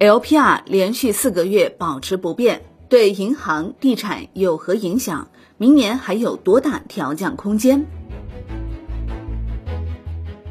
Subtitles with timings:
[0.00, 5.28] LPR 连续四个月保持不变，对银行、地产有何影响？
[5.58, 7.84] 明年还有多大调降空间？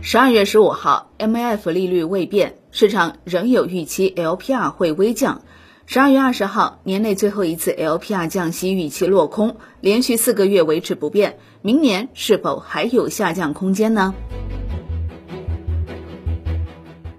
[0.01, 5.41] 十二月十五号，MLF 利率未变，市场仍有预期 LPR 会微降。
[5.87, 11.39] 十二月二十号，年内最后一次 LPR 降息预期落空，连续四个月维持不变。
[11.63, 14.13] 明年是否还有下降空间呢？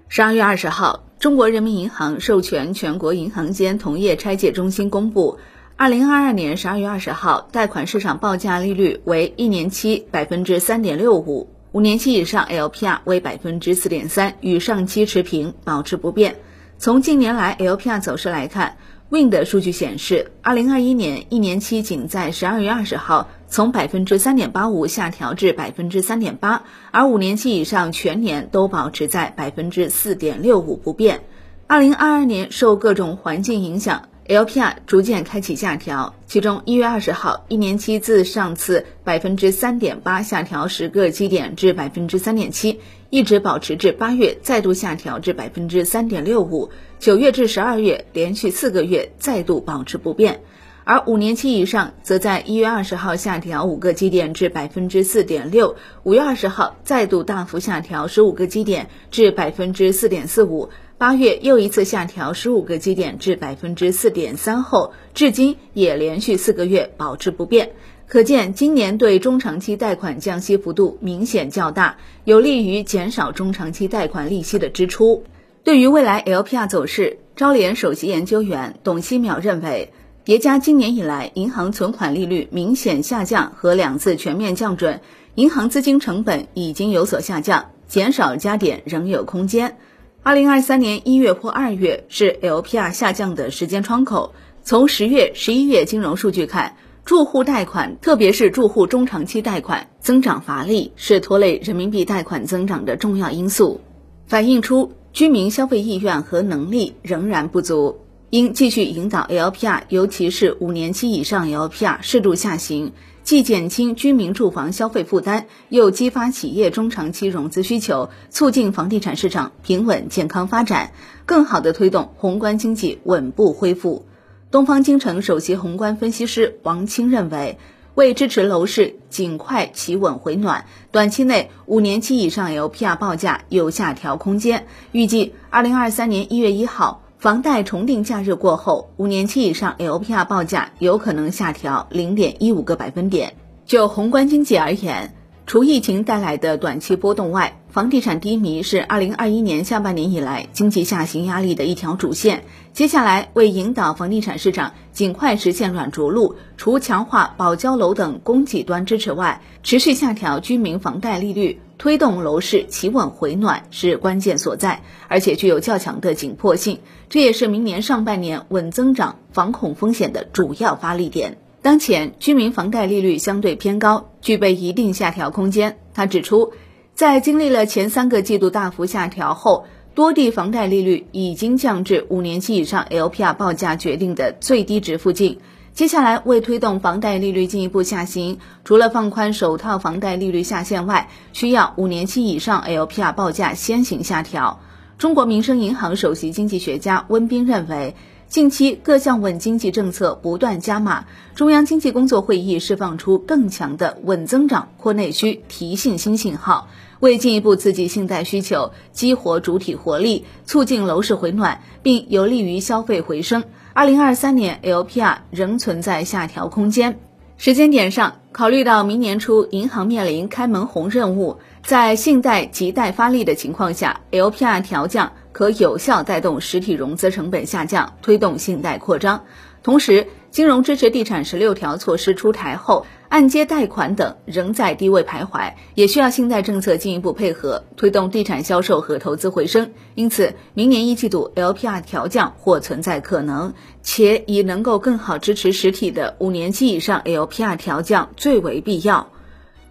[0.07, 5.37] 十二月二十号，中国人民银行授权全国银行间同业拆借中心公布，
[5.75, 11.47] 二零二二年十二月二十号贷款市场报价利率为一年期百分之三点六五。
[11.73, 16.35] 五年期以上 LPR 为百分之四点三，与上期持平，保持不变。
[16.79, 18.75] 从近年来 LPR 走势来看
[19.11, 31.21] ，Win 的数据显示，二零二一年一年期仅在十二月二十号从百分之三点八五下调至百分之三点八，而五年期以上全年都保持在百分之四点六五不变。
[31.67, 34.07] 二零二二年受各种环境影响。
[34.31, 50.39] LPR 逐渐开启下调，其中一月二十号一年期自上次百分之三点八下调十个基点至百分之三点七，一直保持至八月再度下调至百分之三点六五，九月至十二月连续四个月再度保持不变，
[50.83, 60.69] 而五年期以上则在一月二十号下调五个基点至百分之四点六，五月二十号再度大幅下调十五个基点至百分之四点四五。
[60.97, 67.71] 八月又一次下调十五个基点至百分之四点三后，至今也连续四个月保持不变。
[68.07, 75.23] 可见，今年对中长期贷款降息幅度明显较大，有利于减少中长期贷款利息的支出。
[75.63, 85.01] 对于未来 LPR 走势，招联首席研究员董希淼认为，叠加今年以来银行存款利率明显下降和两次全面降准，
[85.33, 89.77] 银行资金成本已经有所下降，减少加点仍有空间。
[90.21, 94.35] 二零二三年一月或二月是 LPR 下降的时间窗口。
[94.63, 103.81] 从十月、十一月金融数据看，住户贷款，特别是住户中长期贷款增长乏力，是拖累人民币贷款增长的重要因素，
[104.27, 108.01] 反映出居民消费意愿和能力仍然不足，
[108.31, 112.93] 应继续引导 LPR，尤其是五年期以上 LPR 适度下行。
[113.23, 120.93] 既减轻居民住房消费负担，又激发企业中长期融资需求，促进房地产市场平稳健康发展，
[121.25, 124.05] 更好地推动宏观经济稳步恢复。
[124.49, 127.59] 东方金城首席宏观分析师王青认为，
[127.95, 137.03] 为支持楼市尽快企稳回暖，短期内五年期以上 LPR 报价有下调空间，预计二零二三年一月一号。
[137.21, 143.35] 房贷重定价日过后，五年期以上 LPR 报价有可能下调零点一五个百分点。
[143.63, 145.13] 就宏观经济而言，
[145.45, 152.43] 除疫情带来的短期波动外，房地产低迷是二零二一年下半年以来经济下行压力的一条主线。
[152.73, 166.77] 接下来，为引导房地产市场尽快实现软着陆，除强化保交楼等供给端支持外，持续下调居民房贷利率，推动楼市企稳回暖是关键所在，而且具有较强的紧迫性。
[167.09, 171.39] 这也是明年上半年稳增长、防控风险的主要发力点。
[171.63, 175.79] 当前居民房贷利率相对偏高，具备一定下调空间。
[175.95, 176.53] 他指出，
[176.93, 179.65] 在经历了前三个季度大幅下调后，
[179.95, 185.39] 多地房贷利率已经降至五年期以上 LPR 报价决定的最低值附近。
[185.73, 194.59] 接下来为推动房贷利率进一步下行，除了放宽首套房贷利率下限外，需要五年期以上 LPR 报价先行下调。
[194.97, 197.95] 中国民生银行首席经济学家温彬认为，
[198.31, 201.03] 近期各项稳经济政策不断加码，
[201.35, 206.69] 中央经济工作会议释放出更强的稳增长、扩内需、提信心信号，
[207.01, 213.43] 为进一步刺激信贷需求、激活主体活力、促进楼市回暖，并有利于消费回升，
[213.73, 216.99] 二零二三年 LPR 仍存在下调空间。
[217.35, 221.39] 时间点上，考虑到明年初银行面临开门红任务。
[221.65, 229.23] 在信贷亟待发力的情况下，LPR 调降可有效带动实体融资成本下降，推动信贷扩张。
[229.63, 239.71] 同时，金融支持地产十六条措施出台后，按揭贷款等仍在低位徘徊，也需要信贷政策进一步配合，推动地产销售和投资回升。
[239.93, 249.09] 因此，明年一季度 LPR 调降或存在可能，且以能够更好支持实体的五年期以上 LPR 调降最为必要。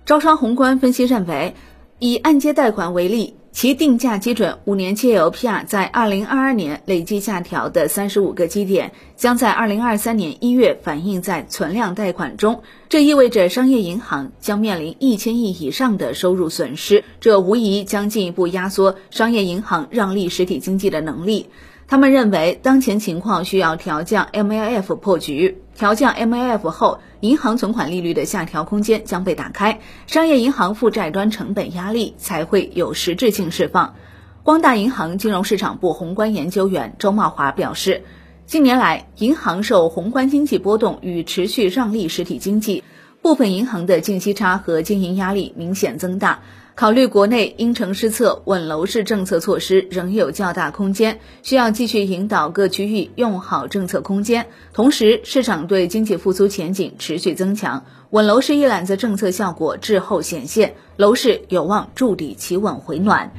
[0.07, 1.55] 招商宏观分析认为。
[2.03, 12.63] 以按揭贷款为例，其定价基准五年期 LPR 在二零二二年累计下调的三十五个基点，将在二零二三年一月反映在存量贷款中。
[12.89, 21.49] 这意味着商业银行将面临一千亿以上的收入损失，这无疑将进一步压缩商业银行让利实体经济的能力。
[21.89, 25.59] 他们认为，当前情况需要调降 MLF 破局。
[25.75, 33.95] 调降 MLF 后，银行存款利率的下调空间将被打开，商业银行负债端成本压力才会有实质性释放。
[34.43, 38.05] 光大银行金融市场部宏观研究员周茂华表示，
[38.47, 42.83] 近年来，银行受宏观经济波动与持续让利实体经济，
[43.23, 46.43] 部分银行的净息差和经营压力明显增大。
[46.75, 54.47] 考虑国内因城施策、稳楼市政策措施仍有较大空间，需要继续引导各区域用好政策空间。
[54.73, 63.31] 同时，市场对经济复苏前景持续增强，稳楼市一揽子政策效果滞后显现，楼市有望筑底企稳回暖。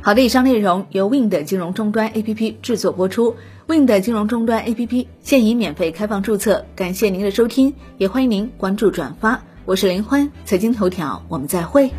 [0.00, 3.34] 好的，以上内容由 Wind 金融终端 APP 制作播出。
[3.68, 9.42] Win 的金融终端 APP 现已免费开放注册，感谢您的收听，也欢迎您关注转发。
[9.64, 11.90] 我是林欢，财经头条，我们再会。